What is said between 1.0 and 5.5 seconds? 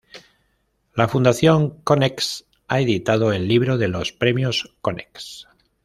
Fundación Konex ha editado “El Libro de los Premios Konex.